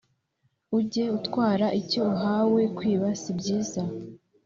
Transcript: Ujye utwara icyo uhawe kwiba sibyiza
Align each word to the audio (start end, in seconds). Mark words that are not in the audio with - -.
Ujye 0.77 1.05
utwara 1.17 1.67
icyo 1.81 2.01
uhawe 2.13 2.61
kwiba 2.77 3.09
sibyiza 3.21 3.81